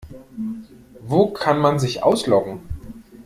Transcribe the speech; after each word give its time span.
Wo 1.01 1.27
kann 1.27 1.59
man 1.59 1.77
sich 1.77 2.01
ausloggen? 2.01 2.61